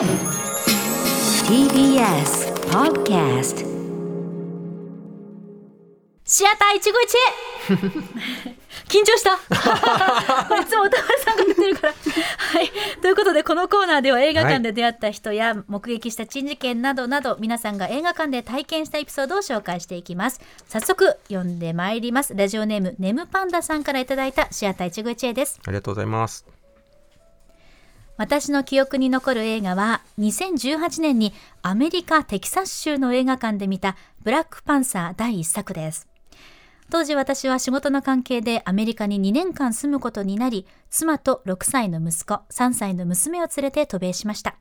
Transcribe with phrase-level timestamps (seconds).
[0.00, 0.16] TBS
[2.70, 3.66] Podcast
[6.24, 6.94] シアター一期一会。
[8.88, 9.36] 緊張した。
[10.48, 11.92] これいつも歌丸さんが言ってるから。
[11.92, 11.98] は
[12.62, 12.70] い。
[13.02, 20.40] ということでこのコーナーでは映画館で出会った人や目撃した珍事件などなど皆さんが映画館で体験したエピソードを紹介していきます。
[20.66, 22.34] 早速読んでまいります。
[22.34, 25.60] ラジオネームネムパンダさんからいただいたシアター一期一会です。
[25.66, 26.59] ありがとうございます。
[28.20, 31.32] 私の記憶に残る映画は2018年に
[31.62, 36.06] アメリカ・テキサス州の映画館で見たブラックパンサー第一作です。
[36.90, 44.56] 当時私は仕事の関係でアメリカに2年間住むことになり妻と6歳の息子3歳の娘を連れて渡米しました。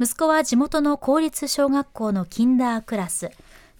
[0.00, 3.30] 息子は地元の公立小学校のキンダークラス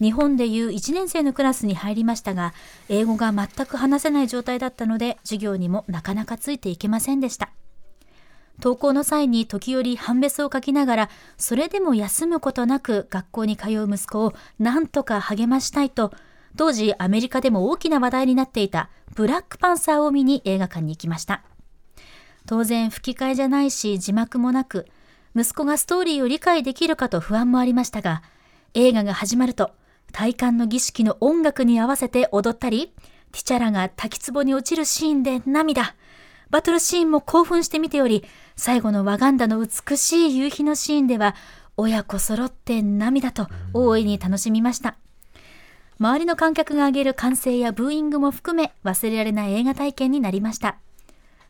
[0.01, 2.55] 日本でいう1年生のクラスに入りましたが
[2.89, 7.51] 英語が全く話せない状態だったので授業にもなかなかついていけませんでした。
[8.61, 16.13] 登校の際に時折半べそを書きながらそれでも休むことなく学校に通う息子を何とか励ましたいと
[16.57, 21.43] 当時アメリカでも大きな話題になっていたブラックパンサーを見に映画館に行きました。
[22.49, 24.87] 当然吹き替えじゃないし字幕もなく
[25.37, 28.23] 息子がストーリーを理解できるかと不安もありましたが
[28.73, 29.71] 映画が始まると
[30.13, 32.95] 体感の儀式の音楽に合わせて踊ったり
[33.33, 35.95] ティチャラが滝壺に落ちるシーンで涙。
[36.51, 38.25] バトルシーンも興奮して見ており、
[38.57, 41.35] 最後のワガンダの美しい夕日のシーンでは、
[41.77, 44.97] 親子揃って涙と大いに楽しみました。
[46.01, 50.79] 周りの観客が挙げる歓声やブーイングも含め忘れられない映画体験になりました。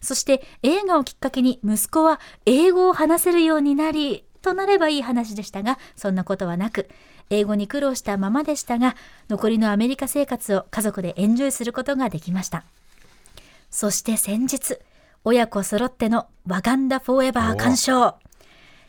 [0.01, 6.89] そして映画をきっかけに息子は英語を話せるようになり、となればいい話でしたが、そんなことはなく、
[7.31, 8.97] 英語に苦労したままでしたが、
[9.29, 12.65] 残りのアメリカ生活を家族でエンジョイすることができました。
[13.71, 14.79] そして先日、
[15.31, 18.15] 親子揃ってのワガンダフォーエバー鑑賞。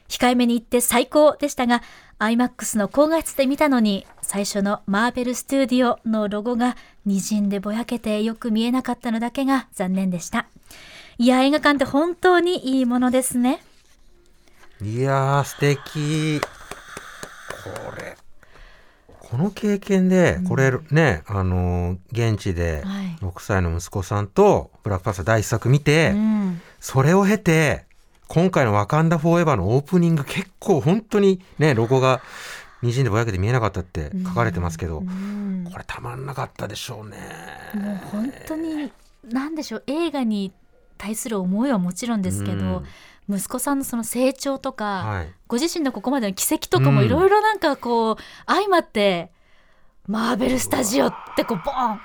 [0.07, 1.81] 控えめに言って最高でしたが、
[2.17, 10.47] IMAX の高画質で見たのに、最初のマーベルスタジオのロゴが滲んでぼやけてよく見えなかったのだけが残念でした。
[11.17, 13.61] いや、映画館って本当にいいものですね。
[14.81, 16.39] いやー、素敵。
[16.39, 17.98] これ。
[19.29, 23.05] この経験で、これね、あのー現地ではい。
[23.21, 26.61] 6歳の息子さんとブラックパンサー第一作見て、うん。
[26.79, 27.85] それを経て、
[28.27, 32.21] 今回のワカンダフォーエバーのオープニング結構本当にね、ロゴが
[32.81, 35.67] 滲んでぼやけて見えなかったって書かれてますけど、うん。
[35.71, 37.17] これたまんなかったでしょうね。
[37.75, 38.91] もう本当に
[39.23, 40.53] 何でしょう映画に
[40.97, 42.83] 対する思いはもちろんですけど、
[43.29, 45.33] 息子さんのその成長とか、はい。
[45.47, 47.05] ご自身のここまでの奇跡とかもうん。
[47.05, 48.17] いろいろなんかこう、
[48.47, 49.31] 相まって
[50.07, 52.01] マーベルスタジオってこうボーン。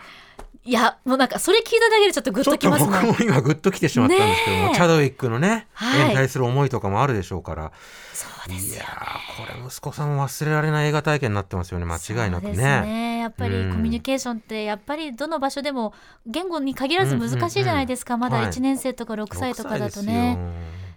[0.66, 2.90] いやもうなんかそれ聞いただけでちょっとグッとときますね。
[3.06, 4.74] 僕も今グッと来てしまったんですけども、ねえ。
[4.74, 6.00] チャドウィックのね、はい。
[6.06, 7.72] 絵に対する思いとかもあるでしょうから、
[8.14, 11.84] そうですよいやーこれ息子さんも忘れられない映画体験になってますよね。
[11.84, 12.80] 間違いなくね。
[12.80, 13.18] ね。
[13.18, 13.72] やっぱりうん。
[13.72, 15.92] コミュニケーションってやっぱりどの場所でも
[16.26, 18.42] 言語に限らず難しいじゃないですか、まだうん。
[18.44, 20.38] うんはい1年生とか6歳とかだと6ね、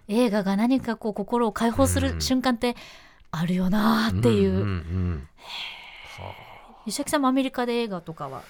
[0.08, 2.20] 映画が何かこう心を解放するうん。
[2.20, 2.76] 瞬間って
[3.30, 5.28] あるよなーっていう、んんうん。
[6.86, 8.42] 石崎さんもアメリカで映画とかは？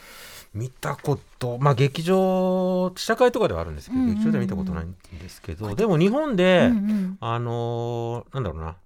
[0.54, 1.58] 見たこと。
[1.58, 4.16] まあ劇場試写会とかではあるんですけど、うんうんうん。
[4.16, 7.18] 劇場では見たことないんですけどでも日本で、うんうん。
[7.20, 8.76] あのーなんだろうな。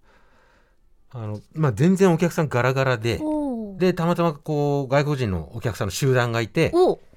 [1.15, 3.21] あの、まあ、全然お客さんガラガラで
[3.77, 6.72] でたまたまこう外国人のお客さんの集団がいて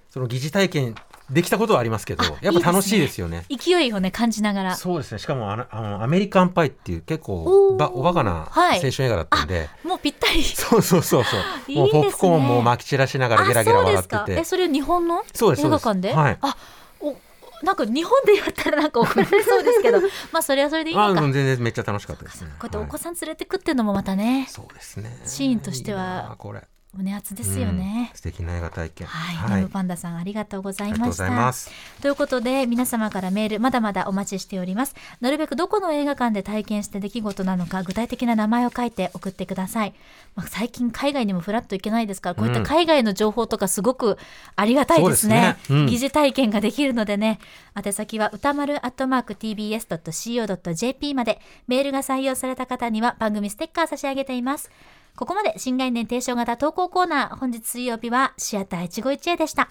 [0.10, 0.96] その疑似体験
[1.30, 3.46] できたことはありますけどあやっぱ楽しいですよね。
[3.50, 4.76] 勢いをね感じながら。
[4.76, 5.18] そうですね。
[5.20, 8.84] しかもあのあのアメリカンパイっていう結構ばおバカなはい。
[8.84, 10.44] 青春映画だったんで、もうぴったり。
[10.44, 11.40] そうそうそうそう。
[11.68, 11.82] いいね。
[11.82, 14.40] もうポップコーンもまき散らしながらゲラゲラ笑ってて。
[14.40, 15.24] えそれ日本の？
[15.24, 16.14] 映画館で？
[16.14, 16.38] はい。
[16.42, 16.56] あ
[17.00, 17.16] お
[17.64, 20.02] なんか日本でやったらなんか怒られそうですけど。
[20.32, 21.22] まあそれはそれでいいのか。
[21.22, 22.50] 全然めっちゃ楽しかったですね。
[22.60, 24.46] こうやってお子はいさん連れてくっていうのもまたね。
[24.50, 25.22] そうですね。
[25.26, 26.36] シーンとしては。
[26.38, 26.62] これ
[26.98, 28.10] 胸熱ですよね。
[28.12, 29.08] うん、素敵な映画体験。
[29.08, 31.54] はい、ネムパンダさんありがとうございました。
[32.02, 34.96] ということで皆様からメールまだまだお待ちしております。
[35.22, 39.94] なるべくどこの映画館で体験した出来事なのか具体的な名前を書いて送ってください、
[40.36, 44.18] まあ、最近海外にもフラッと行けないですからこういった海外の情報とかすごく
[44.56, 45.80] ありがたいですね,、そうですね。
[45.80, 45.86] うん。
[45.88, 47.40] 疑似体験ができるのでね。
[47.76, 51.42] 宛先は歌丸アットマーク TBS.CO.JP まで。
[51.68, 54.70] メールが採用された方には番組ステッカー差し上げています
[55.16, 59.70] ここまで新概念提唱型投稿コーナー本日水曜日はシアター一期一会でした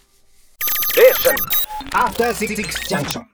[0.94, 1.34] Station.
[1.92, 3.33] After 66 Junction.